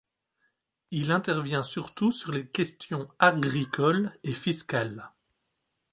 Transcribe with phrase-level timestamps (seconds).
[0.89, 5.11] Il intervient surtout sur les questions agricoles et fiscales.